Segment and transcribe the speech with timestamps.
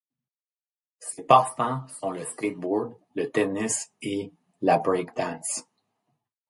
[0.97, 5.63] Ses passe-temps sont le Skateboard, le tennis et la breakdance.